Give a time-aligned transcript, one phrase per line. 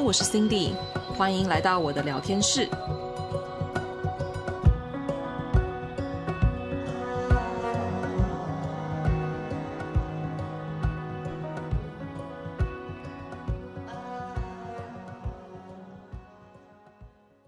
[0.00, 0.72] 我是 Cindy，
[1.16, 2.68] 欢迎来到我的聊天室。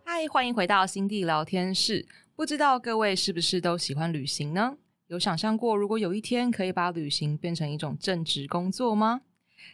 [0.05, 2.07] 嗨，欢迎回到 Cindy 聊天室。
[2.35, 4.77] 不知道各位是不是都喜欢旅行呢？
[5.07, 9.21] 有想象过如果有一天可以把旅行变成一种正职工作吗？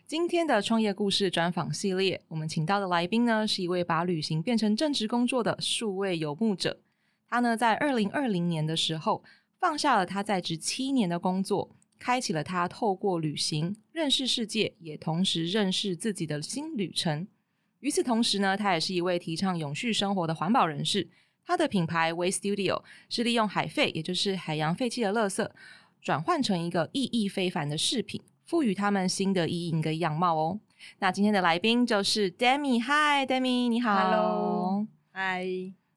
[0.07, 6.81] 今天的创业故事专访系列，我们请到的来宾呢，是一位把旅行变成正职工作的数位游牧者。
[7.29, 9.25] 他呢，在二零二零年的时候，
[9.59, 17.27] 放下了他在职七年的工作，开启了他透过旅行认识世界，也同时认识自己的新旅程。
[17.81, 21.09] 与此同时呢，他也是一位提倡永续生活的环保人士。
[21.47, 25.47] 他的品牌 Waste Studio 是利用海废，也就是海洋废弃的垃圾，
[26.01, 30.61] 转换成一个意义非凡的饰品，赋予他们新的意义跟样貌哦。
[30.99, 35.45] 那今天的来宾就是 Demi，嗨，Demi，你好，Hello，嗨，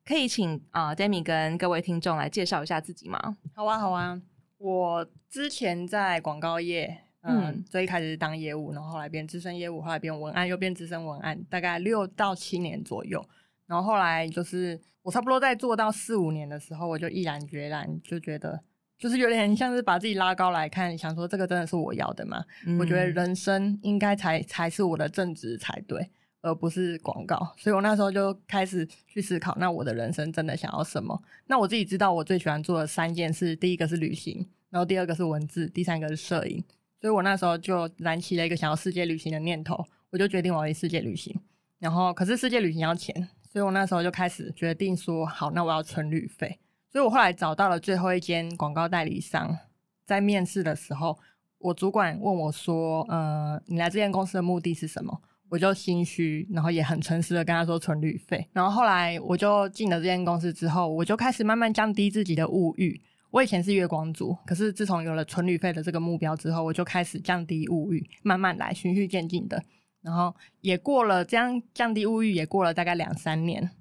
[0.06, 3.38] 可以请啊、uh, Demi 跟各位听众来介绍一下自己吗？
[3.54, 4.22] 好啊，好啊，
[4.58, 13.24] 我之前在广告业，嗯，嗯最一开始是当业务，然后后来变资深业务，后来变文案，又变资深文案，大概六到七年左右。
[13.66, 18.64] 然后后来就是我差不多在做到四五年的时候，我就毅然决然就觉得，
[18.98, 22.44] 就是有点像是把自己拉高来看，想说这个真的是我要的吗？
[22.66, 26.10] 嗯、我觉得人生应该才才是我的正职才对，
[26.42, 27.38] 而不是广告。
[27.58, 31.22] 所以我那时候就开始去思考，那我的人生真的想要什么？
[31.46, 36.64] 那我自己知道我最喜欢做的三件事，第一个是旅行，然后第二个是文字，第三个是摄影。
[37.00, 41.40] 所以我那时候就燃起了一个想要世界旅行的念头，我就决定我要去世界旅行。
[41.78, 43.30] 然后可是世界旅行要钱。
[43.50, 46.60] 所以我那时候就开始决定说，好，那我要存旅费。
[46.90, 49.58] 所以我后来找到了最后一间广告代理商，
[50.06, 51.18] 在面试的时候，
[51.60, 58.46] 我主管问我说：“呃，你来这间公司的目的是什么？”我就心虚，然后也很诚实的跟他说存旅费。
[58.52, 63.02] 然后后来我就进了这间公司之后，我就开始慢慢降低自己的物欲。
[63.32, 69.64] 我以前是月光族，可是自从有了存旅费的这个目标之后，我就开始降低物欲，慢慢来，循序渐进的。
[70.02, 73.72] 然后也过了这样降低物欲，也过了大概两三年。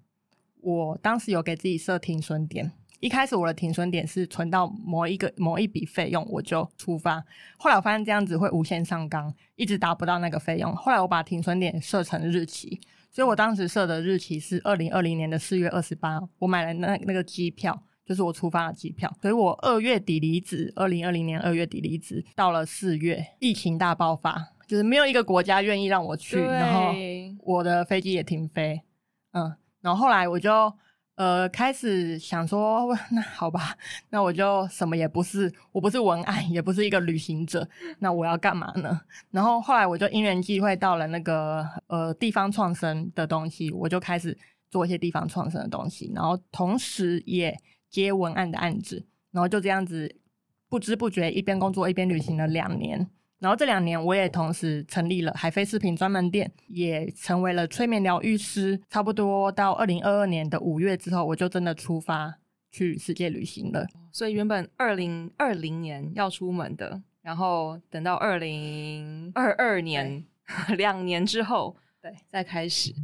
[0.60, 2.70] 我当时有给自己设停损点，
[3.00, 7.22] 一开始我的停损点是存到某一个某一笔费用我就出发。
[7.56, 10.74] 后来我发现这样子会无限上纲，一直达不到那个费用。
[10.74, 12.80] 后来我把停损点设成日期，
[13.10, 16.20] 所以我当时设的日期是二零二零年的四月二十八。
[16.38, 19.12] 我买了那那个机票，就是我出发的机票。
[19.20, 24.52] 所以我二月底离职，二零二零年二月底离职，到了四月疫情大爆发。
[24.66, 26.92] 就是没有一个国家愿意让我去，然后
[27.44, 28.82] 我的飞机也停飞，
[29.30, 30.50] 嗯，然后后来我就
[31.16, 33.76] 呃开始想说，那好吧，
[34.10, 37.68] 那我就什么也不是，我不是文案，也不是一个旅行者，
[37.98, 39.00] 那我要干嘛呢？
[39.30, 44.36] 然后后来我就因缘际会到了那个呃地方创生的东西，我就开始
[44.70, 47.58] 做一些地方创生的东西，然后同时也
[47.90, 50.14] 接文案的案子，然后就这样子
[50.68, 53.08] 不知不觉一边工作一边旅行了两年。
[53.38, 58.80] 然后这两年，我也同时成立了海飞饰品专门店，也成为了催眠疗愈师。
[58.88, 62.34] 差不多到二零二二年的五月之后，我就真的出发
[62.70, 63.86] 去世界旅行了。
[64.10, 70.24] 所以原本二零二零年要出门的，然后等到二零二二年
[70.78, 72.94] 两年之后，对，再开始。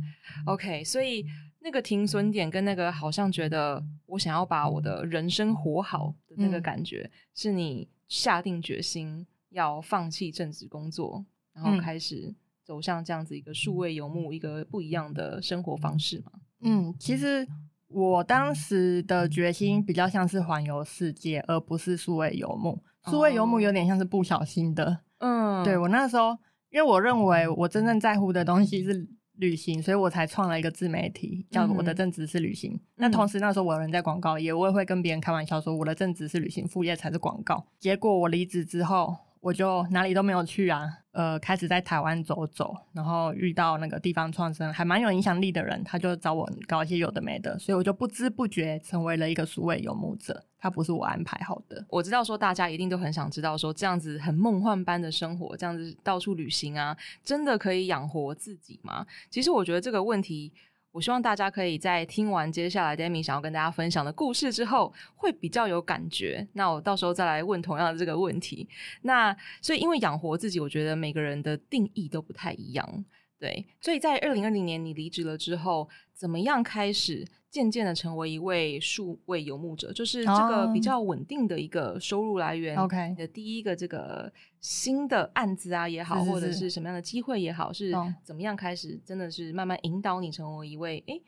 [0.47, 1.27] OK，所以
[1.61, 9.27] 那个停损点跟那个好像觉得我想要把我的人生活好的那个感觉，嗯、是你下定决心。
[9.53, 16.33] 要放弃正职工作，然后开始走向这样子一个数位游牧，一个不一样的生活方式嘛？
[16.61, 17.47] 嗯，其实
[17.89, 22.83] 我当时的决心比较像是环游世界，而不是数位游牧。
[23.07, 25.01] 数位游牧有点像是不小心的。
[25.19, 26.39] 嗯，对，我那时候，
[26.71, 32.73] 因为我认为我真正在乎的东西是旅行，所以我才创了一个自媒体，叫我的正职是旅行。
[32.75, 37.67] 嗯、那同时那时候我有人在广告业，我也会跟别人开玩笑说我的正职是旅行，副业才是广告。
[37.79, 39.17] 结果我离职之后。
[39.43, 50.45] 我就哪里都没有去啊，呃，开始在台湾走走，然后遇到那个地方创生还蛮有影响力的人，他就找我搞一些有的没的，所以我就不知不觉成为了一个数位游牧者。
[50.57, 51.85] 他不是我安排好的。
[51.89, 59.05] 我知道说大家一定都很想知道说这样子很梦幻般的生活，这样子到处旅行啊，真的可以养活自己吗？
[59.29, 60.53] 其实我觉得这个问题。
[60.93, 66.47] 我希望大家可以在听完接下来 Demi 想要跟大家分享的故事之后，会比较有感觉。
[66.53, 68.69] 那我到时候再来问同样的这个问题。
[69.01, 73.05] 那所以，因为养活自己，我觉得每个人的定义都不太一样。
[73.43, 79.93] 对，所以在二零二零年你离职了之后，怎么样开始渐渐的成为一位数位游牧者？
[79.93, 82.77] 就是这个比较稳定的一个收入来源。
[82.77, 87.93] OK，你的第一个这个新的案子啊也好，是是是或者是什么样的机会也好，是
[88.23, 88.97] 怎么样开始？
[89.05, 91.21] 真的是慢慢引导你成为一位诶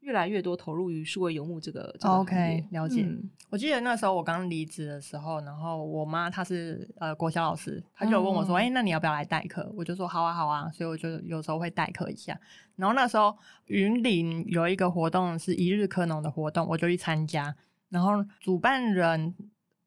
[0.00, 3.02] 越来越多投入于数位游牧这个，这个 OK 了解。
[3.02, 12.38] 嗯、我记得那时候我刚离职的时候，然后我妈她是呃国小老师，她就问我说：“哎、嗯欸，那你要不要来代课？”我就说：“好啊，好啊。”所以我就有时候会代课一下。
[12.76, 13.36] 然后那时候
[13.66, 17.54] 云林有一个活动是一日科农的活动，我就去参加。
[17.88, 19.34] 然后主办人。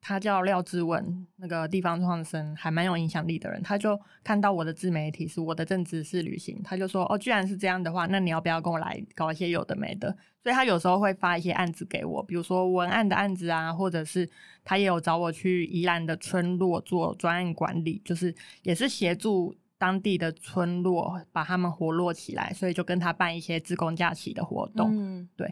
[0.06, 14.30] 他叫廖志文，那个地方创生还蛮有影响力的人，他就看到我的自媒体是我的正职是旅行，他就说：“哦，居然是这样的话，那你要不要跟我来搞一些有的没的？”所以他有时候会发一些案子给我，比如说文案的案子啊，或者是
[14.66, 24.90] 他也有找我去宜兰的村落做专案管理，就是也是协助当地的村落把他们活络起来，所以就跟他办一些自工假期的活动。
[24.92, 25.50] 嗯，对，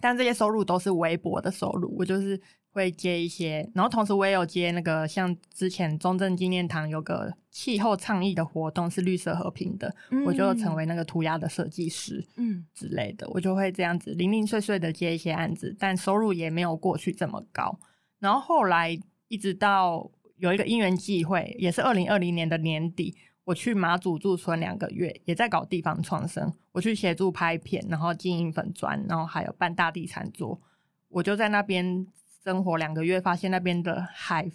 [0.00, 2.40] 但这些收入都是微薄的收入，我就是。
[2.72, 17.76] 会接一些，然后同时我也有接那个，像之前中正纪念堂有个气候倡议的活动，是绿色和平的，嗯、我就成为那个涂鸦的设计师，嗯之类的，我就会这样子零零碎碎的接一些案子，但收入也没有过去这么高。
[18.20, 18.96] 然后后来
[19.26, 23.16] 一直到有一个因缘际会，也是二零二零年的年底，
[23.50, 30.60] 我去马祖驻村两个月，也在搞地方创生，我去协助拍片，然后经营粉砖，然后还有办大地产桌，
[31.08, 32.06] 我就在那边。
[32.42, 34.50] 生活两个月，发现那边的海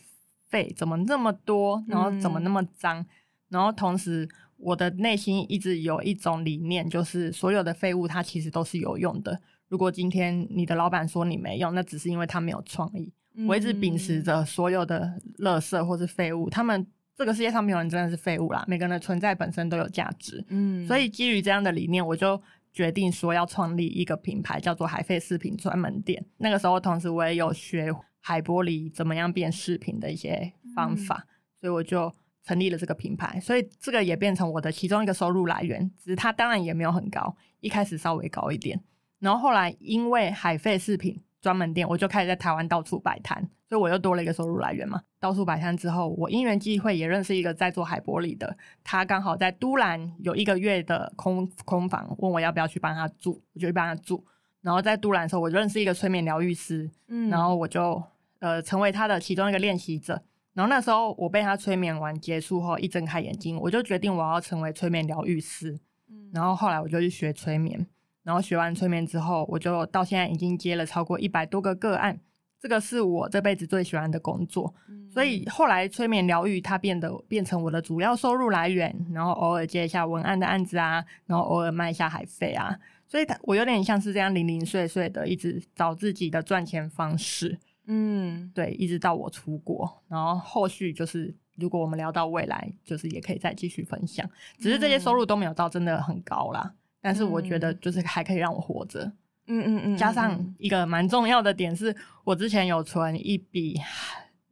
[0.47, 3.06] 费怎么那么多，然后怎么那么脏，嗯、
[3.50, 4.27] 然后同时
[4.57, 9.39] 我的内心一直有一种理念，就是所有的废物它其实都是有用的。
[9.68, 13.13] 如果今天你的老板说你没用，那只是因为他没有创意。
[13.36, 20.44] 嗯、我一直秉持着所有的垃圾或是废物，他们这个世界上没有人真的是废物啦，每个人的存在本身都有价值。
[20.50, 22.41] 嗯，所以基于这样的理念，我就。
[22.75, 26.21] 决定说要创立一个品牌，叫做海废饰品专门店。
[26.35, 27.89] 那个时候，同时我也有学
[28.19, 31.31] 海玻璃怎么样变饰品的一些方法，嗯、
[31.62, 32.13] 所以我就
[32.44, 33.39] 成立了这个品牌。
[33.39, 38.77] 所以这个也变成我的其中一个收入来源，只是它当然也没有很高，一开始稍微高一点。
[39.19, 43.39] 然后后来因为海废饰品专门店，我就开始在台湾到处摆摊，
[43.69, 45.00] 所以我又多了一个收入来源嘛。
[45.19, 54.25] 到处摆摊之后，我因缘际会也认识一个在做海玻璃的，他刚好在都兰有一个月的空空房，问我要不要去帮他住，我就去帮他住。
[54.62, 58.01] 然后在都兰的时候，我就认识一个催眠疗愈师，嗯，然后我就
[58.39, 60.19] 呃成为他的其中一个练习者。
[60.56, 65.80] 然后那时候我被他催眠完结束后，一睁开眼睛，我就决定我要成为催眠疗愈师。
[66.09, 67.86] 嗯，然后后来我就去学催眠。
[68.25, 72.19] 然后学完催眠之后，我就到现在已经接了超过一百多个个案，
[72.60, 74.74] 这个是我这辈子最喜欢的工作。
[74.89, 82.75] 嗯、所以后来催眠疗愈它变得变成我的主要收入来源，然后偶尔接一下文案的案子啊，然后偶尔卖一下海费啊，
[83.07, 87.57] 所以我有点像是这样零零碎碎的一直找自己的赚钱方式。
[87.88, 94.27] 嗯，对，一直到我出国，然后后续就是如果我们聊到未来，就是也可以再继续分享。
[94.57, 96.74] 只是这些收入都没有到真的很高啦。
[97.05, 98.99] 但是我觉得就是还可以让我活着，
[99.45, 103.79] 嗯嗯嗯，加上一个蛮重要的点是，我之前有存一笔，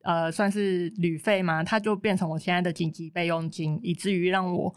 [0.04, 4.76] 呃，算是旅费嘛，它就变成我现在的紧急备用金，以至于让我，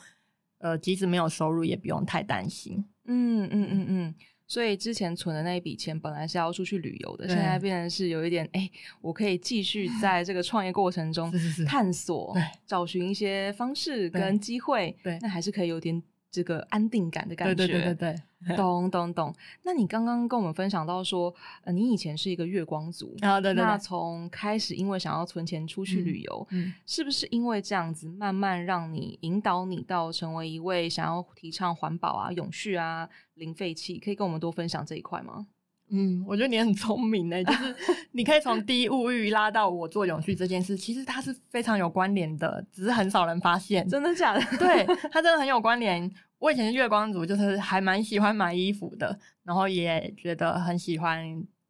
[0.57, 2.83] 呃，即使没有收入也不用太担心。
[3.05, 4.15] 嗯嗯嗯嗯，
[4.47, 11.31] 所以之前存的那一笔钱本来是要出去旅游的，现在变成是有一点，哎、欸，我可以继续 在这个创业过程中
[11.67, 16.03] 探索，对，找寻一些方式跟机会，对，那还是可以有点。
[16.31, 18.17] 这个安定感的感觉，对对对对
[18.47, 19.35] 对，懂懂懂。
[19.63, 23.65] 那你刚刚跟我们分享到说，呃，你以前是一个月光族啊，对对对。
[23.65, 33.99] 那从开始因为想要存钱出去旅游，嗯，嗯，是不是因为这样子慢慢让你引导你到成为一位想要提倡环保啊、永续啊、零废弃？
[33.99, 35.47] 可以跟我们多分享这一块吗？
[35.89, 37.75] 嗯，我觉得你很聪明诶，就是
[38.13, 43.89] 你可以从低物欲拉到我做永续这件事，其实它是非常有关联的，只是很少人发现。
[43.89, 44.41] 真的假的？
[44.59, 46.11] 对， 它真的很有关联。
[46.39, 51.25] 我以前是月光族，就是还蛮喜欢买衣服的，然后也觉得很喜欢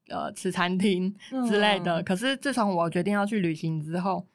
[0.08, 1.14] 呃吃餐厅
[1.46, 2.00] 之类的。
[2.00, 4.26] 嗯、可是自从我决定要去旅行之后，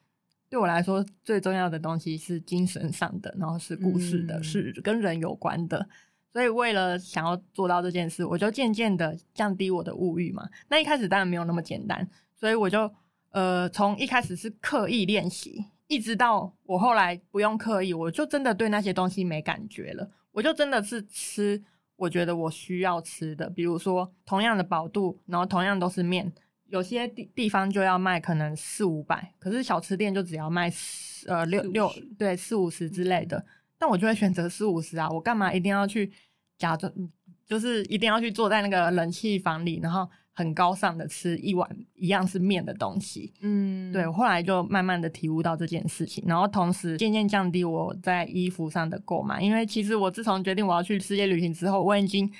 [0.48, 5.86] 对我来说最重要的东西是精神上的，然后是故事的，嗯、是跟人有关的。
[6.32, 10.48] 所以为了想要做到这件事，我就渐渐的降低我的物欲嘛。
[10.68, 12.90] 那一开始当然没有那么简单，所以我就
[13.30, 20.10] 呃从一开始是刻意练习，一直到我后来不用刻意，我就真的对那些东西没感觉了。
[20.30, 21.62] 我就真的是吃
[21.96, 26.32] 我觉得我需要吃的，比如说同样的饱度，然后同样都是面，
[26.68, 33.44] 有些地地方就要卖可能四五百，可是小吃店就只要卖四呃六六对四五十之类的，
[33.82, 36.08] 但我就会选择四五十啊，我干嘛一定要去
[36.56, 36.92] 假装，
[37.44, 43.34] 就是一定要去坐在那个冷气房里，然后很高尚的吃一碗一样是面的东西。
[43.40, 52.32] 嗯，对，我后来就慢慢的体悟到这件事情，然后同时渐渐降低我在衣服上的购买，因为其实我自从决定我要去世界旅行之后，我已经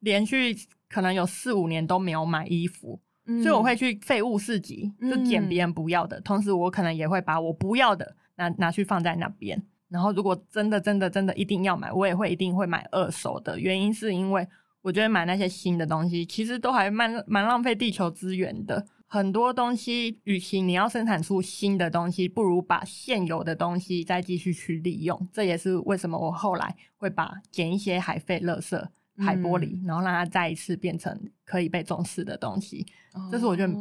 [0.00, 0.54] 连续
[0.86, 3.00] 可能有四五年都没有买衣服。
[3.42, 9.62] 所以我会去废物市集，就捡别人不要的，嗯、同时我可能也会把我不要的拿拿去放在那边。
[9.90, 13.60] 然后如果真的真的真的一定要买，我也会一定会买二手的。
[13.60, 14.46] 原因是因为
[14.80, 18.86] 我觉得买那些新的东西，其实都还蛮蛮浪费地球资源的。
[19.06, 25.28] 很多东西，与其你要生产出新的东西，不如把现有的东西再继续去利用。
[25.32, 28.82] 这也是为什么我后来会把捡一些海废垃圾。
[29.18, 32.86] 海玻璃，然后让它再一次变成可以被重视的东西，
[33.30, 33.74] 这是我觉得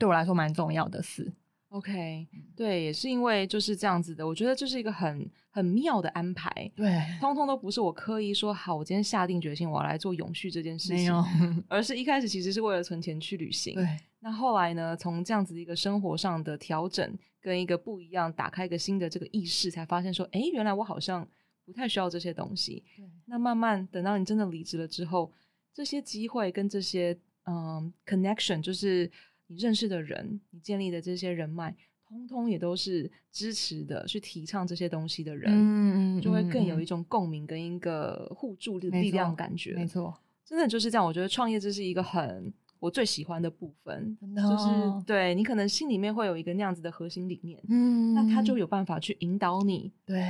[0.00, 1.32] 对我来说蛮重要的事。
[1.74, 6.48] OK，对，也是因为就是这样子的，我觉得这是一个很很妙的安排。
[6.76, 11.24] 对，通通都不是我刻意说好，我今天下定决心我要来做永续这件事情，没有，
[11.68, 13.74] 而是一开始其实是为了存钱去旅行。
[13.74, 13.84] 对，
[14.20, 17.12] 那后来呢，从这样子一个生活上的调整
[17.42, 21.26] 跟一个不一样，打开一个新的这个意识，才发现说，哎，原来我好像。
[21.66, 25.32] 不太需要这些东西，对那慢慢等到你真的离职了之后，
[25.72, 29.10] 这些机会跟这些嗯 connection，就是
[29.54, 31.74] 你认识的人，你建立的这些人脉，
[32.08, 40.12] 通通也都是支持的，去提倡这些东西的人，嗯，就会更有一种共鸣跟一个互助的力量感觉，没错，
[40.44, 41.06] 真的就是这样。
[41.06, 50.24] 我觉得创业这是一个很我最喜欢的部分，就是对你可能心里面会有一个那样子的核心理念，嗯，那他就有办法去引导你，对。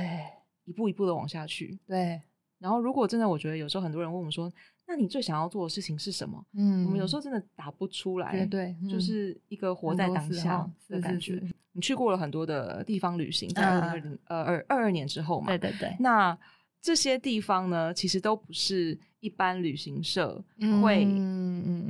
[0.65, 2.19] 一步一步的往下去，对。
[2.57, 4.51] 然后，如果真的，我觉得有时候很多人问我们说
[4.87, 11.33] ：“那你最想要做的事情是什么？”嗯，我们有时候真的答不出来，对，对，嗯、就是一个活在当下的感觉。
[11.33, 15.95] 是是是，你去过了很多的地方旅行，在二零二零呃二二二年之后嘛，对对对。
[15.99, 16.37] 那
[16.81, 20.43] 这些地方呢，其实都不是一般旅行社
[20.81, 21.05] 会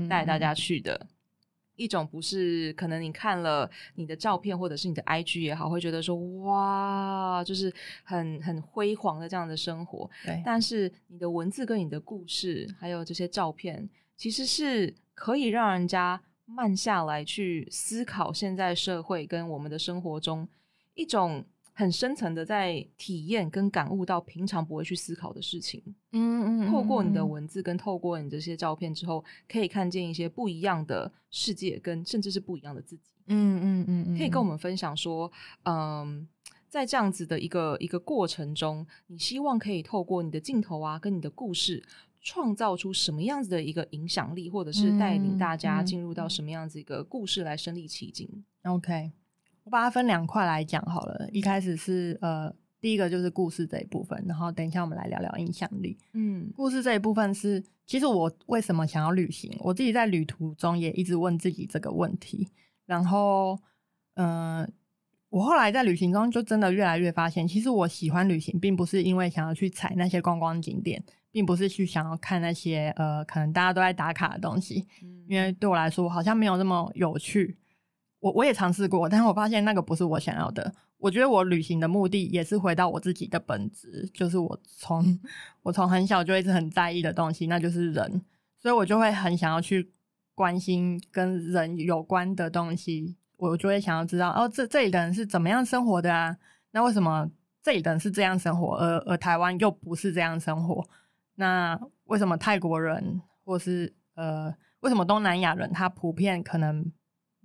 [0.07, 0.93] 带大家去的。
[0.93, 1.14] 嗯嗯嗯
[1.75, 10.09] 一种不是可能你看了你的照片或者是你的 IG 也好，会觉得说哇，就是很很辉煌的这样的生活。
[10.23, 20.47] 对，但是你的文字跟你的故事，还有这些照片，其实是可以让人家慢下来去思考现在社会跟我们的生活中
[20.93, 21.45] 一种。
[21.77, 35.29] 很深层的在体验跟感悟到平常不会去思考的事情，嗯，嗯嗯，透过你的文字跟透过你这些照片之后，可以看见一些不一样的世界跟甚至是不一样的自己，嗯嗯嗯，嗯，可以跟我们分享说，
[35.63, 36.25] 嗯，
[36.69, 41.83] 在这样子的一个一个过程中，你希望可以透过你的镜头啊，跟你的故事，
[42.21, 49.11] 创造出什么样子的一个影响力，或者是带领大家进入到什么样子一个故事来身临其境？OK。
[49.65, 51.27] 我把它分两块来讲好了。
[51.31, 55.97] 一开始是呃，第一个就是故事这一部分，然后等一下我们来聊聊影响力。
[56.13, 59.51] 嗯，故事这一部分是，其实我为什么想要旅行？
[59.59, 62.47] 我自己在旅途中也一直问自己这个问题。
[62.85, 63.59] 然后，
[64.13, 64.69] 嗯、呃，
[65.29, 77.57] 我后来在旅行中就真的越来越发现，其实我喜欢旅行，并不是因为想要去踩那些观光景点，并不是去想要看那些呃，可能大家都在打卡的东西，嗯、因为对我来说好像没有那么有趣。
[78.25, 80.73] 我我也尝试过，但是我发现那个不是我想要的。
[80.97, 85.19] 我觉得我旅行的目的也是回到我自己的本质，就是我从
[85.61, 88.19] 我从很小就一直很在意的东西，那就是人，
[88.57, 89.91] 所以我就会很想要去
[90.33, 96.35] 关心跟人有关的东西，我就会想要知道哦，这这里的人是怎么样生活的啊？
[96.71, 97.29] 那为什么
[97.61, 100.83] 这里的人是这样生活，而而台湾又不是这样生活？
[101.35, 106.91] 那为什么泰国人或是呃，为什么东南亚人他普遍可能？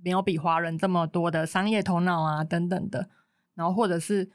[0.03, 3.09] 没有比华人这么多的商业头脑啊，等等的，
[3.55, 4.29] 然后或者是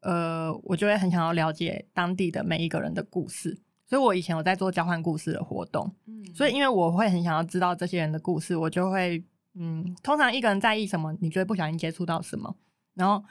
[0.00, 12.54] 呃，我就会很想要了解当地的每一个人的故事，所以我以前有在做交换故事的活动，嗯，所以因为我会很想要知道这些人的故事，我就会嗯，通常一个人在意什么，你就会不小心接触到什么，
[12.94, 13.24] 然后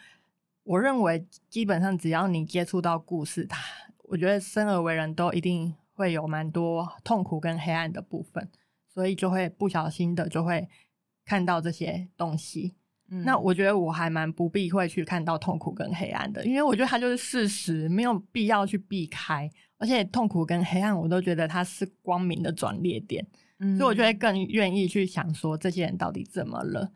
[0.63, 3.61] 我认为基本上只要你接触到故事，他
[4.05, 8.49] 我觉得生而为人都一定会有蛮多痛苦跟黑暗的部分，
[8.93, 10.67] 所以就会不小心的就会。
[11.25, 12.75] 看到这些东西，
[13.09, 19.49] 嗯、那我觉得我还蛮不避讳去看到痛苦跟黑暗的，因为我觉得它就是事实，没有必要去避开。
[19.77, 23.27] 而且痛苦跟黑暗，我都觉得它是光明的转捩点，
[23.59, 26.89] 嗯、所以我就会更愿意去想说这些人到底怎么了。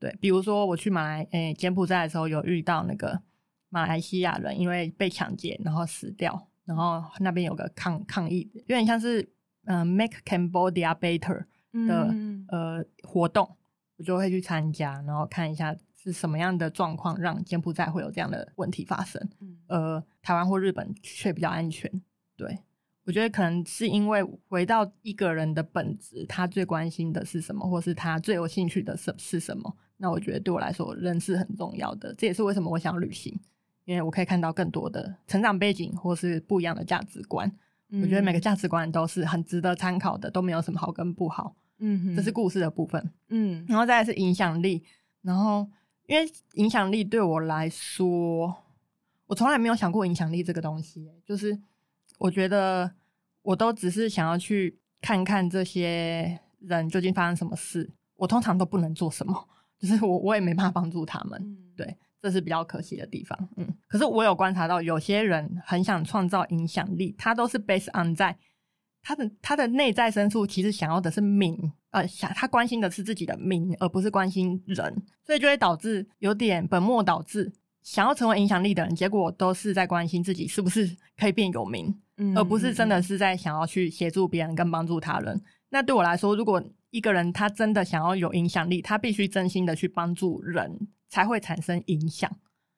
[0.00, 3.22] 对，比如说我去马来诶、欸、柬埔寨的时候，有遇到那个
[3.70, 9.22] 马来西亚人，因为被抢劫然后死掉，然后那边有个抗抗议，有点像是
[9.66, 11.44] 嗯、呃、Make Cambodia Better
[11.86, 13.48] 的、嗯、呃活动。
[13.96, 19.20] 我就会去参加，然后看一下是什么样的状况让柬埔寨会有这样的问题发生？
[19.40, 21.90] 嗯，呃，台湾或日本却比较安全。
[22.36, 22.58] 对，
[23.04, 29.76] 我觉得可能是因为回到一个人的本质，他最关心的是什么，或是他最有兴趣的是是什么？
[29.96, 32.12] 那我觉得对我来说，人是很重要的。
[32.14, 33.38] 这也是为什么我想旅行，
[33.84, 37.50] 因为我可以看到更多的成长背景，或是不一样的价值观。
[37.90, 41.54] 嗯，我觉得每个价值观都是很值得参考的，都没有什么好跟不好。
[41.86, 43.12] 嗯哼，这是故事的部分。
[43.28, 44.82] 嗯，然后再来是影响力。
[45.20, 45.68] 然后，
[46.06, 48.54] 因为影响力对我来说，
[49.26, 51.10] 我从来没有想过影响力这个东西。
[51.26, 51.58] 就是
[52.18, 52.90] 我觉得，
[53.42, 57.90] 我都只是想要去看看这些人究竟发生什么事。
[58.16, 59.48] 我通常都不能做什么，
[59.78, 61.38] 就是我我也没办法帮助他们。
[61.42, 63.38] 嗯，对，这是比较可惜的地方。
[63.56, 68.38] 嗯，可是我有观察到，有些人很想创造影响力，他都是 based on 在。
[69.06, 77.52] 他的他的内在深处其实想要的是名，呃，想他关心的是自己的名，而不是关心人，所以就会导致有点本末倒置。
[77.82, 85.38] 想要成为影响力的人，结果都是在关心自己是不是可以变有名，嗯，而不是真的是在想要去协助别人跟帮助他人。
[85.68, 92.34] 那对我来说，如果一个人他真的想要有影响力，他必须真心的去帮助人，才会产生影响。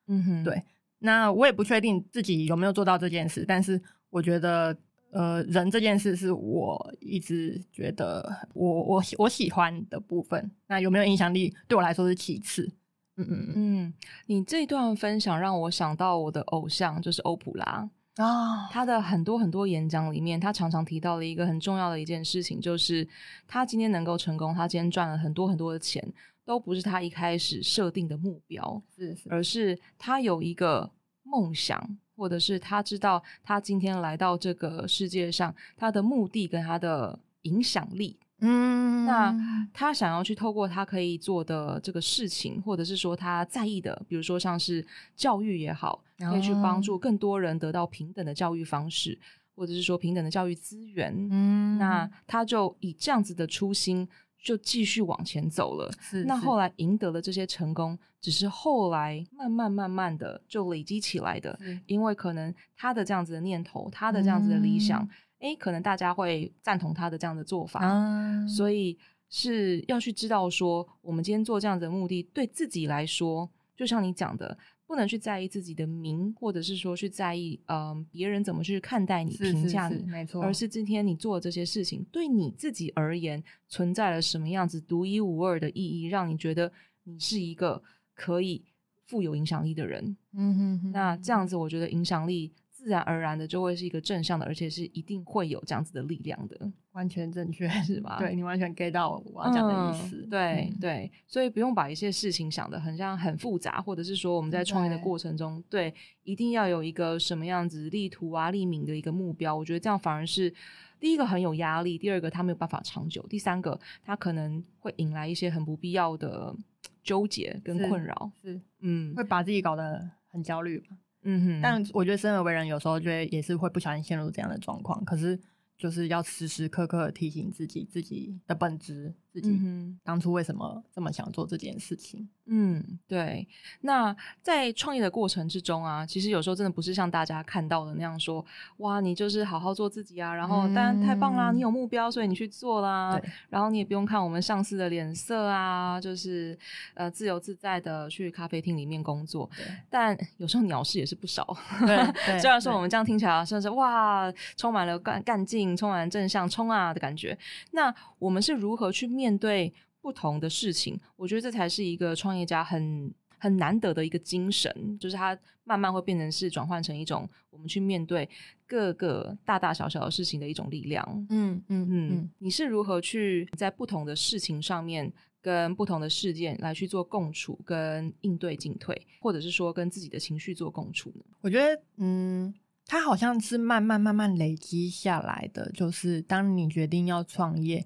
[0.09, 0.61] 嗯哼，对。
[0.99, 3.81] 那我也不确定自己有没有做到这件事，但是
[4.11, 4.77] 我觉得。
[5.17, 10.51] 呃，人这件事是我一直觉得我我我喜欢的部分。
[10.67, 12.71] 那有没有影响力，对我来说是其次。
[13.17, 13.95] 嗯嗯嗯，
[14.27, 18.69] 你这一段分享让我想到我的偶像，就是欧普拉啊。
[18.71, 23.09] 他的很多很多演讲里面，他常常提到了一个很重要的一件事情，就是
[23.49, 26.07] 他今天能够成功，他今天赚了很多很多的钱，
[26.45, 30.91] 都不是他一开始设定的目标，是是，而是他有一个
[31.27, 31.99] 梦想。
[32.19, 44.83] 或者是他知道他今天来到这个世界上，他的目的跟他的影响力，嗯，那他想要去透过他可以做的这个事情，或者是说他在意的，比如说像是
[45.15, 49.19] 教育也好，可以去帮助更多人得到平等的教育方式，
[49.55, 54.09] 或者是说平等的教育资源，嗯，那他就以这样子的初心。
[54.47, 55.91] 就继续往前走了。
[55.99, 61.59] 是，那后来赢得了这些成功，只是后来慢慢慢慢的就累积起来的。
[61.87, 65.03] 因为可能他的这样子的念头，他的这样子的理想，
[65.41, 68.97] 哎、嗯，可能大家会赞同他的这样的做法，嗯、所以
[69.29, 74.57] 是要去知道说，我们今天做这样子的目的，对自己来说，就像你讲的。
[74.87, 80.43] 不能去在意自己的名，或者是说去在意，嗯、呃，别人怎么去看待你、评价你，没错。
[80.43, 86.71] 而是今天你做的这些事情，对你自己而言，存在了什么样子独一无二的意义，让你觉得
[87.05, 87.83] 你是一个
[88.15, 88.65] 可以
[89.07, 90.17] 富有影响力的人。
[90.33, 90.93] 嗯哼哼。
[90.93, 92.53] 那这样子，我觉得影响力。
[92.87, 96.57] 自然而然的就会是一个正向的，而且是一定会有这样子的力量的，
[96.93, 98.17] 完全正确，是吧？
[98.21, 100.19] 对，你完全 get 到我要讲的意思。
[100.19, 109.57] 嗯、对、嗯、对，所以不用把一些事情想得很像很复杂，或者是说我们在创业的过程中，对，对，一定要有一个什么样子立图啊、立名的一个目标。
[109.57, 110.55] 我觉得这样反而是
[111.01, 116.55] 第一个很有压力，第二个他没有办法长久，第三个他可能会引来一些很不必要的
[117.03, 118.31] 纠结跟困扰。
[118.45, 120.81] 是，是嗯，会把自己搞得很焦虑。
[121.27, 125.05] 嗯哼，但我觉得生而为人，有时候觉得也是会不小心陷入这样的状况。
[125.05, 125.39] 可是。
[125.79, 129.61] 就是要时时刻刻提醒自己自己的本质，自己
[130.03, 132.27] 当初为什么这么想做这件事情。
[132.47, 133.47] 嗯，对。
[133.83, 138.43] 那在创业的过程之中啊，其实有时候真的不是像大家看到的那样说，
[138.79, 143.21] 哇，你就是好好做自己啊，然后当然太棒啦，你有目标，所以你去做啦，
[143.51, 146.59] 然后你也不用看我们上司的脸色啊，就是
[146.95, 149.51] 呃自由自在的去咖啡厅里面工作。
[149.91, 151.57] 但有时候鸟事也是不少。
[152.41, 155.77] 虽然说我们这样听起来像是哇，充满了干干劲。
[155.77, 157.37] 充满正向冲啊的感觉，
[157.73, 161.01] 那我们是如何去面对不同的事情？
[161.17, 168.29] 我觉得这才是一个创业家很很难得的一个精神，就是他慢慢会变成是转换成一种我们去面对
[168.67, 171.27] 各个大大小小的事情的一种力量。
[171.31, 175.11] 嗯嗯嗯，你是如何去在不同的事情上面
[175.41, 181.25] 跟不同的事件来去做共处跟应对进退，或者是说跟自己的情绪做共处呢？
[181.41, 182.55] 我觉得，嗯。
[182.89, 187.85] 它好像是慢慢慢慢累积下来的，就是当你决定要创业，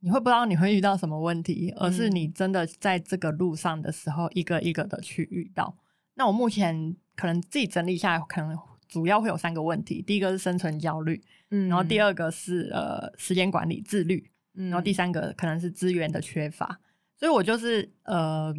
[0.00, 5.76] 你会不知道你会遇到什么问题，而是你真的在这个路上的时候，一个一个的去遇到。
[6.14, 8.56] 那我目前可能自己整理下来，可能
[8.88, 16.78] 主要会有三个问题：第一个是生存焦虑，嗯，然后第二个是呃时间管理自律，嗯，然后第三个可能是资源的缺乏。
[17.16, 18.54] 所以我就是呃，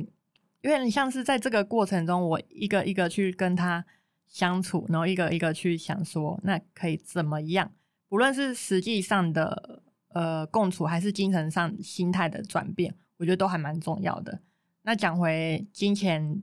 [0.61, 3.85] 因为你像是在这个过程中，我一个一个去跟他。
[4.29, 7.71] 相处，然后一个一个去想说，那可以怎么样？
[8.09, 9.81] 不论是实际上的
[10.17, 14.39] 呃共处，还是精神上心态的转变，我觉得都还蛮重要的。
[14.81, 16.41] 那讲回金钱，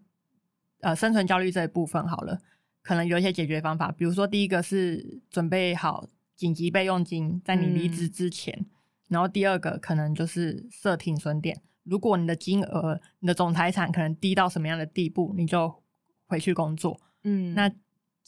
[0.81, 2.39] 呃，生存焦虑这一部分好了，
[2.83, 6.07] 可能有一些解决方法，比如说第一个是准备好
[6.37, 8.67] 紧急备用金，在你离职之前，嗯、
[9.09, 15.83] 然后第二个可能就是设停损点，如果你的金额、你的总财产可能低到什么样的地步，你就
[16.27, 17.69] 回去工作，嗯，那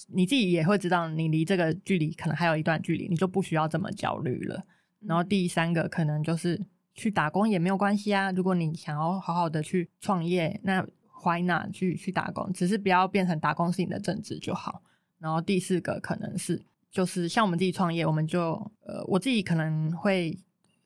[0.08, 4.64] 你自己也会知道，你离这个距离可能还有一段距离，你就不需要这么焦虑了。
[5.00, 6.66] 然后第三个可能就是。
[6.98, 8.32] 去打工也没有关系啊！
[8.32, 10.82] 如果你想要好好的去创业，那
[11.22, 12.50] why not 去去打工？
[12.54, 14.82] 只是不要变成打工是你的正职就好。
[15.18, 20.34] 然后第四个可能是，就是像我们自己创业，我们就呃，我自己可能会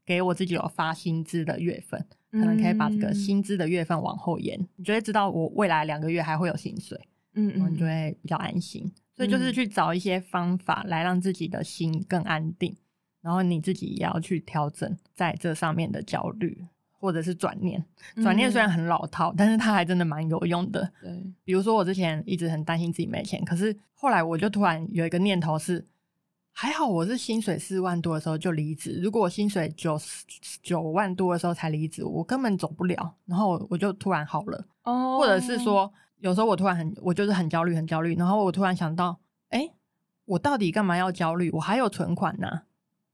[0.05, 6.99] 给我自己有发薪资的月份，可能可以把这个薪资的月份往后延，嗯、你就会知道我未来两个月还会有薪水，
[7.35, 8.92] 嗯嗯，你就会比较安心。
[9.14, 12.77] 所以就是去找一些方法来让自己的心更安定。
[13.20, 16.66] 然后你自己也要去调整在这上面的焦虑，
[16.98, 17.85] 或者是转念。
[18.16, 20.90] 转念虽然很老套，嗯、但是它还真的蛮有用的。
[21.00, 25.87] 对，比如说我之前一直很担心自己没钱，可是后来我就突然有一个念头是，
[26.52, 28.98] 还好我是薪水四万多的时候就离职。
[29.02, 30.00] 如果我薪水九
[30.62, 33.14] 九万多的时候才离职，我根本走不了。
[33.26, 34.66] 然后我就突然好了。
[34.85, 38.14] 哦，或者是说，有时候我突然很，我就是很焦虑，很焦虑。
[38.16, 39.18] 然后我突然想到，
[39.50, 39.68] 哎，
[40.24, 41.50] 我到底干嘛要焦虑？
[41.50, 42.62] 我还有存款呢、啊。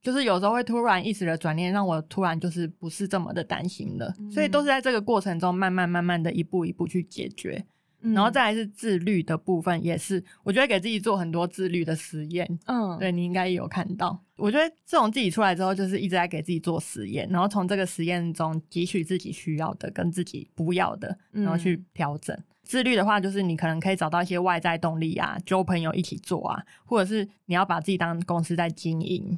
[0.06, 7.66] 就是有时候会突然一时的转念，让我突然就是不是这么的担心了，嗯、所以都是在这个过程中慢慢慢慢的一步一步去解决，
[8.02, 22.32] 嗯、然后再来是自律的部分，也是我觉得给自己做很多自律的实验，嗯，对，你应该也有看到，我觉得这种自己出来之后，就是一直在给自己做实验，然后从这个实验中汲取自己需要的跟自己不要的，然后去调整。
[22.36, 29.36] 嗯、自律的话，就是你可能可以找到一些外在动力啊，揪朋友一起做啊，或者是你要把自己当公司在经营。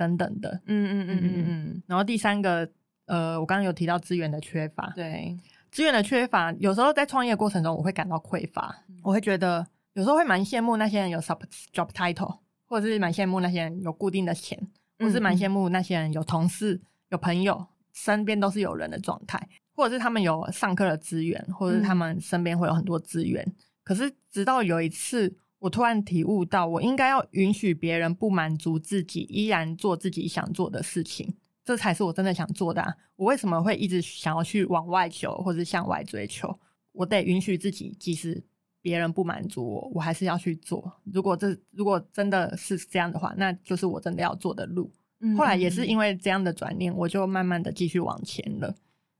[0.00, 2.66] 等等的，嗯嗯嗯嗯嗯，然后第三个，
[3.04, 5.36] 呃，我刚刚有提到资源的缺乏，对，
[5.70, 11.38] 资源的缺乏，有时候在创业过程中，我会感到匮乏，嗯、我会觉得有时候会蛮羡慕那些人有 sub
[11.74, 14.58] job title，或者是蛮羡慕那些人有固定的钱，
[14.98, 19.38] 或是蛮羡慕那些人有同事、有朋友，身边都是有人的状态，
[19.74, 23.44] 或者是他们有上课的资源，或者是他们身边会有很多资源。
[23.44, 25.36] 嗯、可是直到有一次。
[25.60, 31.32] 我突然体悟到，我应该要允许别人不满足自己，依然做自己想做的事情，
[31.64, 32.92] 这才是我真的想做的啊。
[33.16, 36.58] 我为什么会一直想要去往外求，或者向外追求？
[36.92, 38.42] 我得允许自己，即使
[38.82, 40.90] 别人不满足我，我还是要去做。
[41.04, 44.90] 如果这如果真的是这样的话，那就是我真的要做的路。
[45.36, 48.74] 后来也是因为这样的转念，我就慢慢的继续往前了。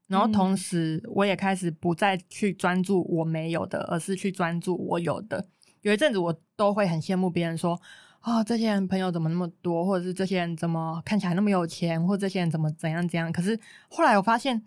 [0.06, 5.46] 然后同时，我也开始不再去专注我没有的，而是去专注我有的。
[5.82, 7.80] 有一阵子，我都会很羡慕别人说
[8.20, 14.62] ：“啊、哦，这些人朋友怎么那么多，或者是这些人怎么看起来那么有钱，或者这些人怎么怎样怎样。”可是后来我发现，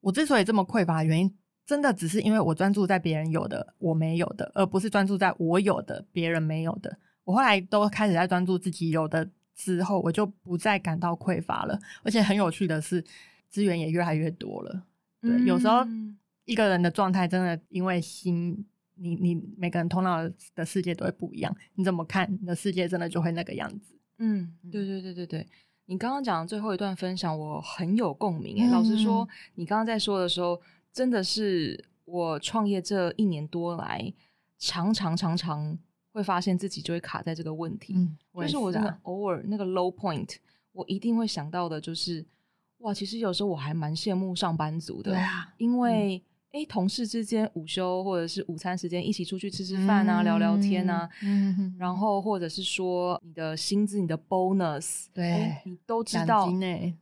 [0.00, 1.32] 我之所以这么匮乏的原因，
[1.64, 6.98] 真的只是因为我专注在别人有的我没有的，而不是专注在我有的别人没有的。
[7.22, 11.78] 我后来都开始在专注自己有的之后，我就不再感到匮乏了。
[12.02, 13.04] 而且很有趣的是，
[13.48, 14.82] 资源也越来越多了。
[15.20, 15.86] 对，嗯、有时候
[16.46, 18.66] 一个人的状态真的因为心。
[19.02, 20.22] 你你每个人头脑
[20.54, 23.98] 的世界都会不一样，你怎么看你的世界，真的就会那个样子。
[24.18, 25.46] 嗯，对对对对对。
[25.86, 28.56] 你刚刚讲的最后一段分享，我很有共鸣。
[28.60, 30.60] 嗯、老实说，你刚刚在说的时候，
[30.92, 34.14] 真的是我创业这一年多来，
[34.56, 35.76] 常常常常
[36.12, 37.94] 会发现自己就会卡在这个问题。
[37.96, 40.36] 嗯，是就是我真的偶尔那个 low point，
[40.70, 42.24] 我一定会想到的就是，
[42.78, 45.10] 哇，其实有时候我还蛮羡慕上班族的。
[45.10, 46.22] 对啊，因为。
[46.52, 56.46] 嗯哎，同事之间午休或者是午餐时间一起出去吃吃饭啊，嗯、聊聊天啊，嗯、然后或者是说你的薪资、你的 bonus，对，你都知道，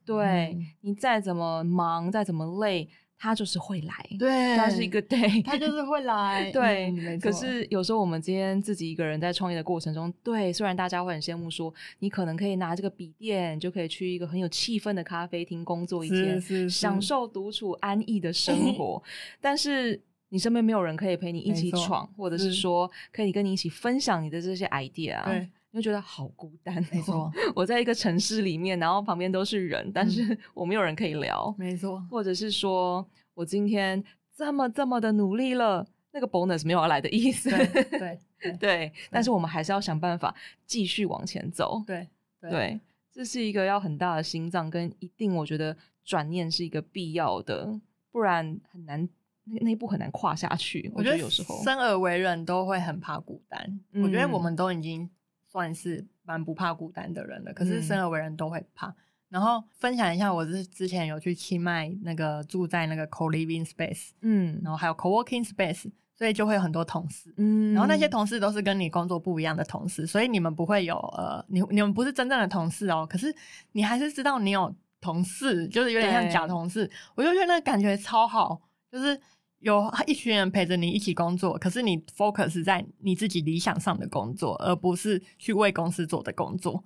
[0.07, 2.89] 对，嗯、你再怎么忙、再怎么累。
[3.23, 6.91] 他就是会来，对，他是一个对， 他就是会来， 对。
[6.91, 19.03] 嗯、可是有时候我们今天自己一个人在创业的过程中，对，虽然大家会很羡慕说，你可能可以拿这个笔电，就可以去一个很有气氛的咖啡厅工作一天，是是是享受独处安逸的生 活，
[19.39, 25.31] 但是你身边没有人可以陪你一起闯，或者是说可以跟你一起分享你的这些 idea 啊。
[25.73, 27.31] 就觉得好孤单，没错。
[27.55, 32.05] 我在一个城市里面，然后旁边都是人，但是我没有人可以聊，没错。
[32.11, 34.03] 或者是说我今天
[34.35, 38.93] 这么这么的努力了，那个 bonus 没有要来的意思，对对 对。
[39.13, 40.35] 但是我们还是要想办法
[40.67, 42.09] 继续往前走，对
[42.41, 42.81] 对。
[43.13, 47.73] 这是一个要很大的心脏，跟一定我觉得转念是一个必要的，
[48.11, 49.09] 不然很难，
[49.45, 50.91] 那那一步很难跨下去。
[50.97, 55.09] 我觉得有时候生而为人都会很怕孤单，我觉得我们都已经。
[55.51, 58.87] 算是蛮不怕孤单的人了，可是生而为人都会怕。
[58.87, 58.95] 嗯、
[59.31, 73.35] 然后分享一下，我是之前有去清迈那个住在那个 co-living space，嗯，然后还有 co-working space，所以就会有很多同事，嗯，然后那些同事都是跟你工作不一样的同事，所以你们不会有呃，你你们不是真正的同事哦，可是
[73.73, 79.21] 你还是知道你有同事，就是有点像假同事，我就觉得那个感觉超好，就是。
[79.61, 86.83] 有一群人陪着你一起工作，可是你 focus 在你自己理想上的工作，而不是去为公司做的工作。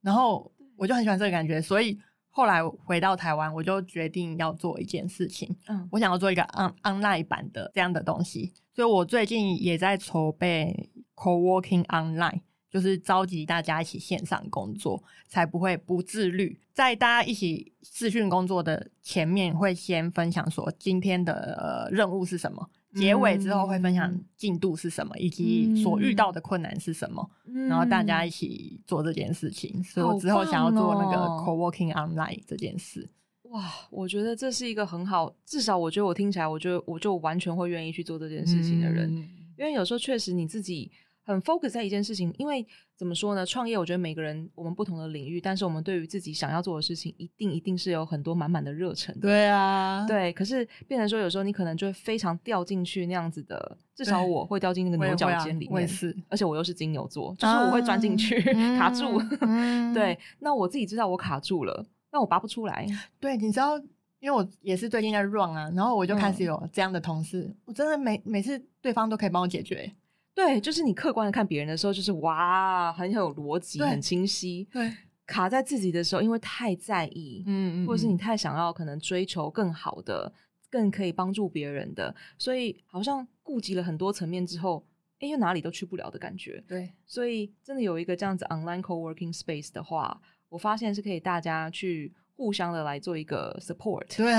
[0.00, 1.98] 然后我就很喜欢这个感觉，所以
[2.30, 5.54] 后来回到台湾，我就决定要做一件事情。
[5.66, 12.40] 嗯，我想要做一个 on online 版的这样的东西，所以我最近也在筹备 co-working online。
[12.70, 16.58] 就是召集大家一起线上工作，才不会不自律。
[16.72, 29.82] 在大家一起视讯工作的前面，会先分享说今天的、呃、任务是什么，结尾之后会分享进度是什么，以及所遇到的困难是什么，嗯、然后大家一起做这件事情。
[29.82, 33.08] 所以我之后想要做那个 co-working online 这件事。
[33.44, 40.92] 哇，我觉得这是一个很好，至少我觉得我听起来，我就我就完全会愿意去做这件事情的人，嗯、因为有时候确实你自己。
[41.28, 43.44] 很 focus 在一件事情，因为怎么说呢？
[43.44, 49.14] 创业，我觉得每个人我们不同的领域，但是我们对于自己想要做的事情，一定一定是有很多满满的热忱。
[49.20, 50.32] 对啊，对。
[50.32, 55.86] 可是变成说，有时候你可能就会非常掉进去那样子的，至少我会掉进那个牛角尖里面。
[55.86, 59.22] 是，而且我又是金牛座，就是我会钻进去、啊、 卡住。
[59.42, 62.86] 嗯、对，那我自己知道我卡住了，那我拔不出来。
[63.20, 63.78] 对，你知道，
[64.18, 69.92] 因为我也是最近在 run 啊，然后我就开始有这样的同事，嗯、我真的每每次对方都可以帮我解决。
[70.38, 74.64] 对，就是你客观的看别人的时候，就是哇，很有逻辑，很清晰。
[74.70, 74.94] 对，
[75.26, 80.32] 卡在自己的时候，因为太在意，嗯嗯，或者是你太想要可能追求更好的、
[80.70, 84.86] 更可以帮助别人的，所以好像顾及了很多层面之后，
[85.18, 86.62] 哎，又哪里都去不了的感觉。
[86.68, 90.20] 对，所以真的有一个这样子 online co-working space 的话，
[90.50, 94.32] 我发现是可以大家去互相的来做一个 support，对，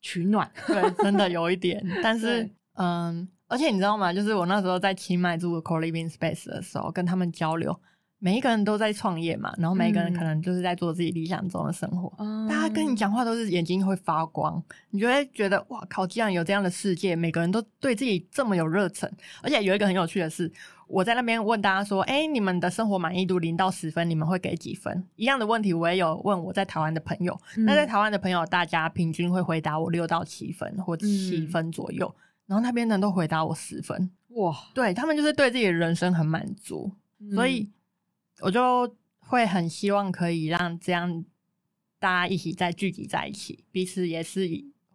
[0.00, 0.50] 取暖。
[0.66, 3.28] 对，真的 有一点，但是嗯。
[3.48, 4.12] 而且你知道吗？
[4.12, 7.74] 就是我那时候在清迈住 co-living space 的时候，跟他们交流，
[8.18, 12.12] 每一个人都在创业嘛，然后每一个人可能就是在做自己理想中的生活。
[12.18, 16.06] 嗯，大家跟你讲话都是眼睛会发光，你就会觉得哇靠！
[16.06, 19.10] 既然有这样的世界，每个人都对自己这么有热忱。
[19.42, 20.52] 而且有一个很有趣的是，
[20.86, 27.38] 我在那边问大家说：“哎，你们的生活满意度零到十分，你们会给几分？”一样的问题，我也有问我在台湾的朋友。
[27.56, 32.06] 那、嗯、在台湾的朋友，大家平均会回答我六到七分，或七分左右。
[32.06, 37.70] 嗯然后那边人都回答我十分，哇，对，他们就是对自己的人生很满足，嗯、所以
[38.40, 41.24] 我就会很希望可以让这样
[41.98, 44.48] 大家一起再聚集在一起，彼此也是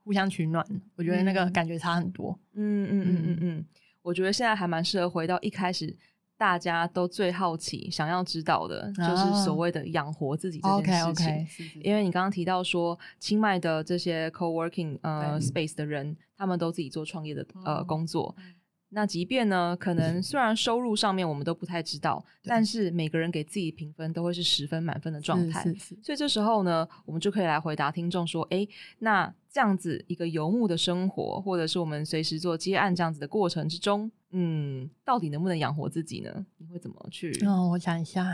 [0.03, 0.65] 互相取暖。
[0.95, 2.37] 我觉得那个感觉差很多。
[2.53, 3.65] 嗯嗯嗯嗯嗯，
[4.01, 5.95] 我觉得现在还蛮适合回到一开始
[6.37, 11.05] 大家都最好奇、想要知道的，就是所谓的养活自己这件事情。
[11.05, 11.81] Oh, okay, okay.
[11.81, 16.15] 因为你刚刚提到说，清迈的这些 co-working 呃 space 的人。
[16.35, 18.55] 他们都自己做创业的呃工作，嗯、
[18.89, 25.63] 那即便呢，可能虽然收入上面我们都不太知道，嗯、但是每个人给自己评分都会是十分满分的状态。
[25.63, 25.99] 是是是。
[26.03, 28.67] 所以这时候呢，我们就可以来回答听众说：诶，
[28.99, 36.45] 那这样子一个游牧的生活，或者是我们随时做接案这样子的过程之中，嗯，到底能不能养活自己呢？
[36.57, 37.31] 你会怎么去？
[37.45, 38.27] 哦，我想一下，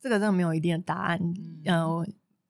[0.00, 1.18] 这个真的没有一定的答案。
[1.22, 1.62] 嗯。
[1.64, 2.06] 呃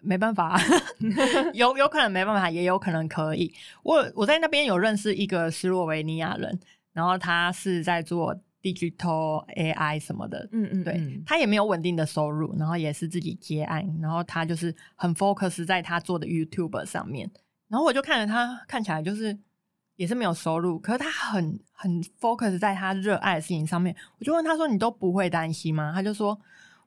[0.07, 0.61] 没办法，
[1.55, 3.51] 有有可能没办法，也有可能可以。
[3.83, 6.61] 我我在那边有认识一个斯洛维尼亚人，
[6.93, 17.31] 然后他是在做 digital AI 什么的，嗯嗯，对，他也没有稳定的收入，然后也是自己接案，然后他就是很 focus 在他做的 YouTube 上面，
[17.69, 19.35] 然后我就看着他看起来就是
[19.97, 26.39] 也是没有收入，可是他很很 focus 在他热爱的事情上面，我就问他说：“你都不会担心吗？”他就说。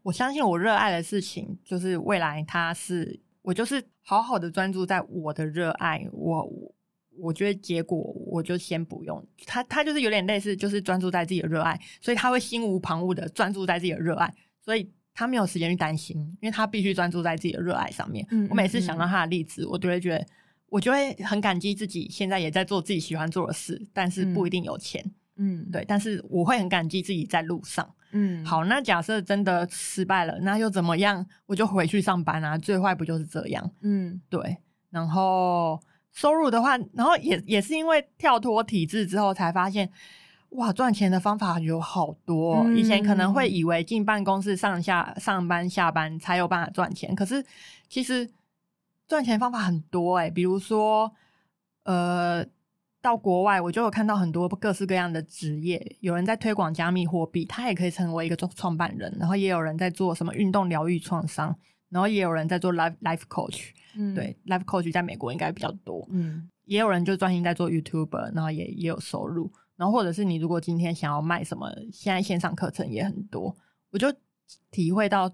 [0.04, 6.50] 我相信我热爱的事情，就是未来他是我就是好好的专注在我的热爱，我
[7.18, 18.26] 我觉得结果我就先不用他，他就是有点类似，就是专注在自己的热爱，所以他会心无旁骛的专注在自己的热爱，所以他没有时间去担心，因为他必须专注在自己的热爱上面。
[18.32, 20.26] 嗯嗯嗯，我每次想到他的例子，我都会觉得，
[20.70, 25.04] 我就会很感激自己现在也在做自己喜欢做的事，但是不一定有钱。
[25.38, 27.88] 嗯，对，但是我会很感激自己在路上。
[28.12, 31.24] 嗯，好，那假设真的失败了，那又怎么样？
[31.46, 33.72] 我就回去上班啊，最坏不就是这样？
[33.82, 34.58] 嗯，对。
[34.90, 35.80] 然后
[36.12, 39.88] 收入的话，然后也也是因为跳脱体制之后，才发现
[40.52, 42.64] 哇，赚钱的方法有好多。
[42.66, 47.46] 嗯，以前可能会以为进办公室上下上班下班才有办法赚钱，可是
[47.90, 48.28] 其实
[49.08, 51.14] 赚钱方法很多欸，比如说
[51.84, 52.46] 呃。
[53.00, 61.56] 到国外，我就有看到很多各式各样的职业，有人在推广加密货币，他也可以成为一个创创办人，然后也有人在做什么运动疗愈创伤，
[61.90, 73.56] 然后也有人在做 life life coach，嗯，对，life coach 在美国应该比较多，嗯，也有人就专心在做 YouTuber，然后也也有收入，然后或者是你如果今天想要卖什么，现在线上课程也很多，
[73.92, 74.12] 我就
[74.70, 75.32] 体会到，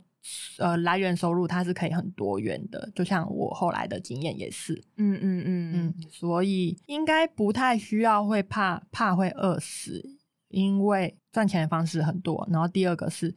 [0.58, 13.36] 呃，来源收入它是可以很多元的，就像我后来的经验也是，嗯嗯嗯嗯，所以应该不太需要会怕怕会饿死，因为赚钱的方式很多，然后第二个是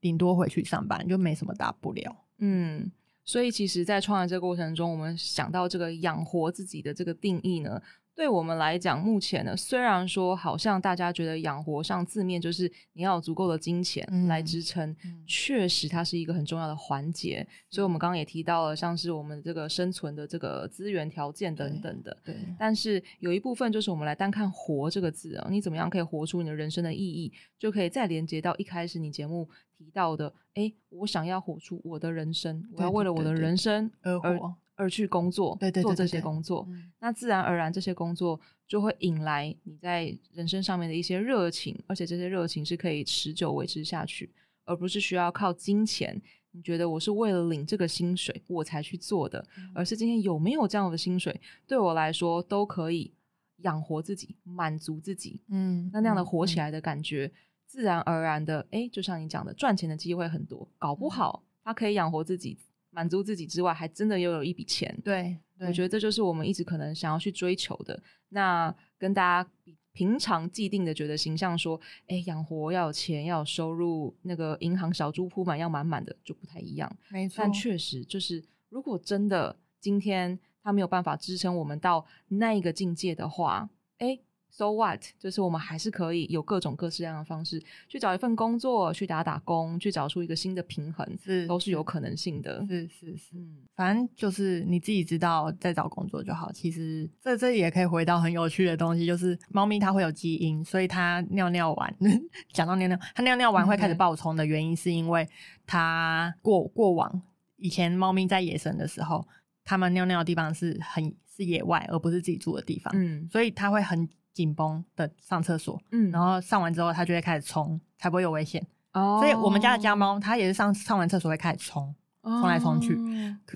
[0.00, 2.14] 顶多回去上班，就没什么大不了。
[2.38, 2.90] 嗯，
[3.24, 7.82] 所以其实，在创业这个过程中，我们想到这个养活自己的这个定义呢。
[8.14, 14.94] 对我们来讲，目前呢，虽然说好像大家觉得养活上字面就是你要有足够的金钱来支撑，
[15.26, 17.46] 确实它是一个很重要的环节。
[17.70, 22.14] 所以，我们刚刚也提到了，像是我们这个生存的这个资源条件等等的。
[22.22, 22.34] 对。
[22.34, 34.54] 对，但是有一部分就是我们来单看“活”这个字啊，你怎么样可以活出你的人生的意义，就可以再连接到一开始你节目提到的，哎，我想要活出我的人生，我要为了我的人生而活。
[34.80, 44.32] 而去工作，对对对对对，做这些工作，嗯，那自然而然这些工作就会引来你在人生上面的一些热情，而且这些热情是可以持久维持下去，
[44.64, 46.18] 而不是需要靠金钱。
[46.52, 53.12] 你觉得我是为了领这个薪水我才去做的，嗯，而是今天有没有这样的薪水，对我来说都可以
[53.58, 55.38] 养活自己，满足自己。
[55.48, 62.56] 嗯，那那样的活起来的感觉，嗯，自然而然的，哎，就像你讲的，赚钱的机会很多，搞不好他可以养活自己。
[62.90, 64.96] 满足自己之外，还真的又有一笔钱。
[65.04, 68.00] 对，对，我觉得这就是我们一直可能想要去追求的。
[68.30, 69.50] 那跟大家
[69.92, 76.90] 平常既定的觉得形象说，哎，养活要有钱，要有收入，那个银行小猪铺满要满满的，就不太一样。
[77.08, 84.18] 没错，但确实就是，如果真的今天他没有办法支撑我们到那一个境界的话，哎。
[84.52, 85.00] So what？
[85.18, 92.66] 就是我们还是可以有各种各式各样的方式去找一份工作，去打打工，去找出一个新的平衡，是都是有可能性的。
[92.66, 96.50] 是是是，嗯，反正就是你自己知道在找工作就好。
[96.52, 101.96] 其实这这也可以回到很有趣的东西，就是猫咪它会有基因，所以它尿尿完，
[102.52, 105.26] 讲到尿尿，它尿尿完会开始暴冲的原因，是因为
[105.64, 107.22] 它过过往
[107.56, 109.26] 以前猫咪在野生的时候，
[109.64, 114.08] 它们尿尿的地方是很是野外，而不是自己住的地方，嗯，所以它会很。
[114.40, 118.66] 紧绷的上厕所，嗯，然后上完之后，它就会开始冲，才不会有危险。
[118.94, 122.98] 哦，所以我们家的家猫，它也是上上完厕所会开始冲，冲来冲去。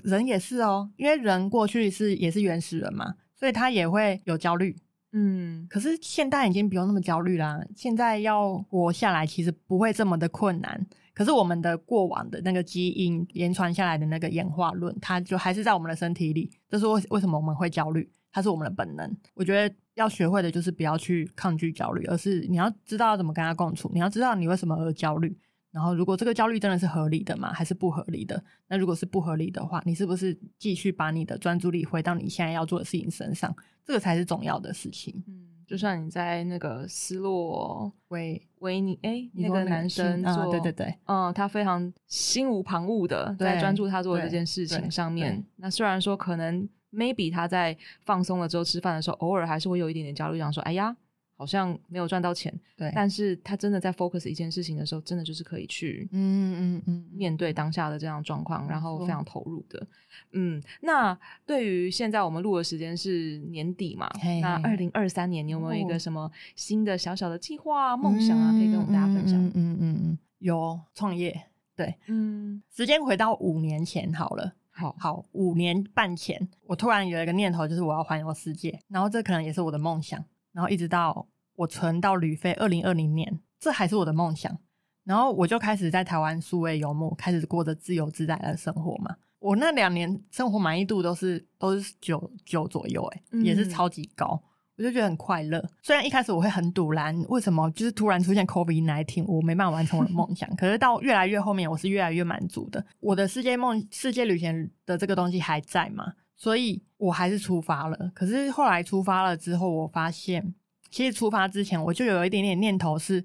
[0.03, 4.75] 人也是哦，因为人过去是也是原始人嘛，所以它也会有焦虑。
[5.11, 10.85] 嗯，可是现代已经不用那么焦虑啦，现在要活下来其实不会这么的困难。
[11.15, 16.51] 可是我们的过往的那个基因延传下来的那个演化论，它就还是在我们的身体里。
[16.69, 18.07] 这是为为什么我们会焦虑？
[18.31, 19.17] 它是我们的本能。
[19.33, 19.75] 我觉得。
[19.95, 23.89] 要学会的就是不要去抗拒焦虑，而是你要知道要怎么跟他共处。
[23.93, 25.37] 你要知道你为什么而焦虑，
[25.71, 27.51] 然后如果这个焦虑真的是合理的吗？
[27.53, 28.43] 还是不合理的？
[28.67, 33.55] 那如果是不合理的话，你是不是继续把你的专注力回到你现在要做的事情身上？
[33.85, 35.23] 这个才是重要的事情。
[35.27, 45.41] 嗯，就像你在那个斯洛维维尼，哎，那个男生做，啊，对对对，嗯，他非常心无旁骛的在专注他做的这件事情上面。
[45.55, 46.67] 那虽然说可能。
[46.91, 50.95] Maybe 他在放松了之后吃饭的时候，偶尔还是会有一点点焦虑，想说：“哎呀，
[51.37, 59.87] 好像没有赚到钱。”对，但是他真的在 focus 一件事情的时候，真的就是可以去嗯嗯嗯面对当下的这样状况，然后非常投入的。
[60.31, 64.09] 嗯，那对于现在我们录的时间是年底嘛？
[64.41, 68.51] 那二零二三年，你有没有一个什么新的小小的计划、梦想啊？
[68.53, 69.37] 可以跟我们大家分享？
[69.37, 74.53] 嗯嗯嗯嗯，有创业，对，嗯，时间回到五年前好了。
[74.77, 84.57] 好好，五年半前，我突然有一个念头，就是我要环游世界，然后这可能也是我的梦想，然后一直到我存到旅费二零二零年，这还是我的梦想，
[85.05, 89.15] 然后我就开始在台湾数位游牧，开始过着自由自在的生活嘛。
[89.39, 94.43] 我那两年生活满意度都是都是九九左右，欸，诶，也是超级高。
[94.77, 100.53] 我就觉得很快乐，虽然一开始我会很堵然，为什么就是突然出现 COVID-19，我没办法完成我的梦想。
[100.57, 102.85] 可是到越来越后面，我是越来越满足的。
[102.99, 108.11] 我的世界梦、世界旅行的这个东西还在嘛，所以我还是出发了。
[108.13, 110.53] 可是后来出发了之后，我发现
[110.91, 113.23] 其实出发之前我就有一点点念头是，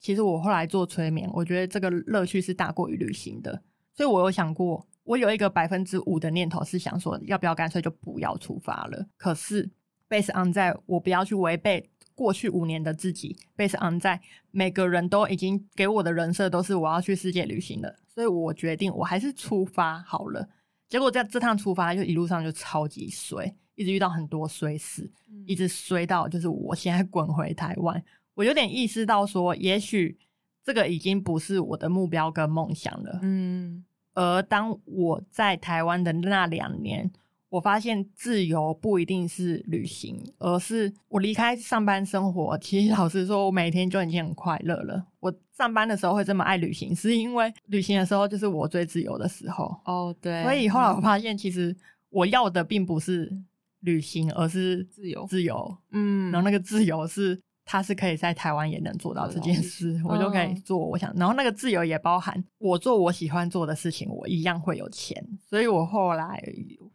[0.00, 3.62] 其实我后来做催眠，我觉得这个乐趣是大过于旅行的。
[3.94, 9.06] 所以我有想过，我有一个百分之五的念头是想说，要不要干脆就不要出发了。
[9.18, 9.70] 可是。
[10.08, 14.20] Based on 在我不要去违背过去五年的自己，Based on 在
[14.50, 20.48] 每个人都已经给我的人设都是我要去世界旅行的，所以我决定我还是出发好了。
[20.88, 28.02] 结果在这趟出发就一路上就超级衰，一直遇到很多衰事，嗯、一直衰到就是我现在滚回台湾，
[28.34, 30.16] 我有点意识到说，也许
[30.62, 33.18] 这个已经不是我的目标跟梦想了。
[33.22, 37.10] 嗯，而当我在台湾的那两年，
[37.48, 42.56] 我发现自由不一定是旅行，而是我离开上班生活。
[42.58, 45.06] 其实老实说，我每天就已经很快乐了。
[45.20, 49.74] 我上班的时候会这么爱旅行，是因为旅行的时候就是我最自由的时候。
[49.84, 50.42] 哦，对。
[50.42, 51.74] 所以后来我发现，其实
[52.10, 53.32] 我要的并不是
[53.80, 55.26] 旅行，而是自由。
[55.26, 56.30] 自由，嗯。
[56.32, 57.38] 然后那个自由是。
[57.68, 61.12] 他是可以在台湾也能做到这件事，我就可以做我想。
[61.16, 65.20] 然后那个自由也包含我做我喜欢做的事情，我一样会有钱。
[65.50, 66.40] 所以我后来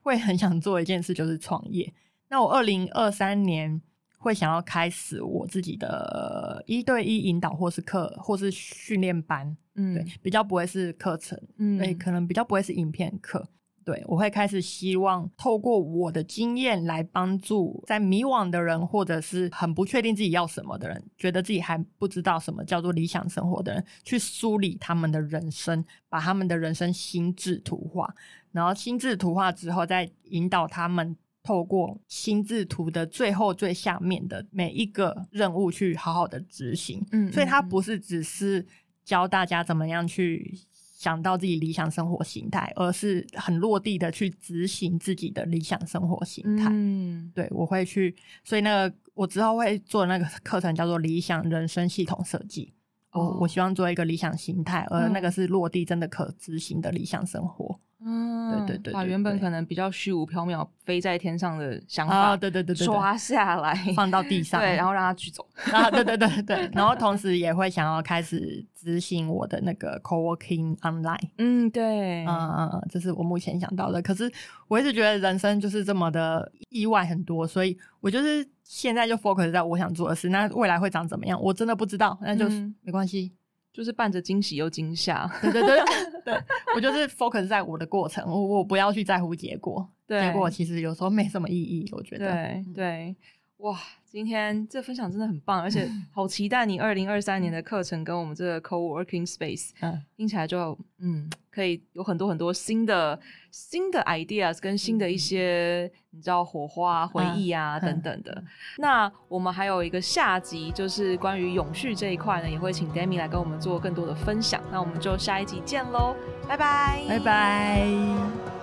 [0.01, 1.93] 会很想做一件事，就是创业。
[2.29, 3.81] 那我二零二三年
[4.17, 9.55] 会想要开始我自己的一对一引导，或是课，或是训练班。
[9.75, 13.47] 嗯，对，比较不会是课程，嗯，对，可能比较不会是影片课。
[13.83, 28.13] 对，我会开始希望透过我的经验来帮助在迷惘的人，或者是很不确定自己要什么的人，觉得自己还不知道什么叫做理想生活的人，去梳理他们的人生，把他们的人生心智图画，
[28.51, 37.05] 然后心智图画之后，再引导他们透过心智图的最后最下面的每一个任务去好好的执行。
[37.11, 38.65] 嗯，所以它不是只是
[39.03, 40.59] 教大家怎么样去。
[41.01, 46.69] 想到自己理想生活形态，而是很落地的去执行自己的理想生活形态。
[46.71, 52.71] 嗯，对，我会去，所以那个我之后会做那个课程，叫做理想人生系统设计。
[53.12, 57.80] 哦，我我希望做一个理想形态，而那个是落地，真的可执行的理想生活。
[58.03, 65.47] 嗯，对对对，对，把原本可能比较虚无缥缈、飞在天上的想法，对对对对，刷下来放到地上，对，然后让它去走。
[65.72, 71.30] 啊，对对对对，然后同时也会想要开始执行我的那个 co-working online。
[71.38, 74.01] 嗯，对，嗯嗯嗯，这是我目前想到的。
[74.01, 74.32] 可是
[74.68, 78.43] 我一直觉得人生就是这么的意外很多，所以我就是
[78.74, 80.30] 现在就 focus 在我想做的事。
[80.30, 82.47] 那未来会长怎么样，我真的不知道，那就
[82.82, 83.30] 没关系。
[83.74, 85.80] 就是伴着惊喜又惊吓，对对对
[86.26, 86.43] 对，
[86.76, 92.32] 我就是 focus 在我的过程，我我不要去在乎结果，对，结果其实有时候没什么意义，我觉得。
[92.32, 93.15] 对对，
[93.57, 93.80] 哇，
[94.12, 101.30] 今天这分享真的很棒，而且 好期待你二零二三年的课程跟我们这个 co-working space，嗯，听起来就嗯。
[101.53, 103.20] 可以有很多很多新的
[103.51, 108.41] 新的 ideas 跟新的一些你知道火花回忆啊等等的。
[108.78, 114.62] 那我们还有一个下集，就是关于永续这一块呢，也会请 Demi 来跟我们做更多的分享。
[114.72, 116.16] 那我们就下一集见喽，
[116.47, 118.61] 拜拜，拜拜。